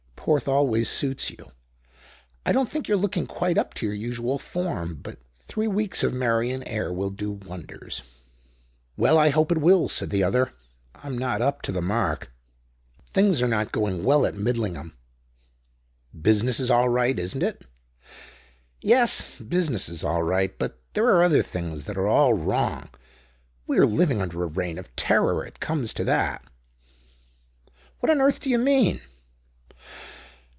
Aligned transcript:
Porth 0.23 0.47
always 0.47 0.87
suits 0.87 1.31
you. 1.31 1.37
I 2.45 2.51
don't 2.51 2.69
think 2.69 2.87
you're 2.87 2.95
looking 2.95 3.25
quite 3.25 3.57
up 3.57 3.73
to 3.73 3.87
your 3.87 3.95
usual 3.95 4.37
form. 4.37 4.97
But 5.01 5.17
three 5.47 5.67
weeks 5.67 6.03
of 6.03 6.13
Meirion 6.13 6.61
air 6.67 6.93
will 6.93 7.09
do 7.09 7.31
wonders." 7.31 8.03
"Well, 8.95 9.17
I 9.17 9.29
hope 9.29 9.51
it 9.51 9.57
will," 9.57 9.87
said 9.89 10.11
the 10.11 10.21
other. 10.23 10.53
"I 10.93 11.07
am 11.07 11.17
not 11.17 11.41
up 11.41 11.63
to 11.63 11.71
the 11.71 11.81
mark. 11.81 12.31
Things 13.07 13.41
are 13.41 13.47
not 13.47 13.71
going 13.71 14.03
well 14.03 14.23
at 14.27 14.35
Midlingham." 14.35 14.93
"Business 16.13 16.59
is 16.59 16.69
all 16.69 16.87
right, 16.89 17.17
isn't 17.17 17.41
it?" 17.41 17.65
"Yes. 18.79 19.39
Business 19.39 19.89
is 19.89 20.03
all 20.03 20.21
right. 20.21 20.55
But 20.59 20.77
there 20.93 21.07
are 21.07 21.23
other 21.23 21.41
things 21.41 21.85
that 21.85 21.97
are 21.97 22.07
all 22.07 22.35
wrong. 22.35 22.89
We 23.65 23.79
are 23.79 23.87
living 23.87 24.21
under 24.21 24.43
a 24.43 24.47
reign 24.47 24.77
of 24.77 24.95
terror. 24.95 25.43
It 25.43 25.59
comes 25.59 25.95
to 25.95 26.03
that." 26.03 26.43
"What 28.01 28.11
on 28.11 28.21
earth 28.21 28.39
do 28.39 28.51
you 28.51 28.59
mean?" 28.59 29.01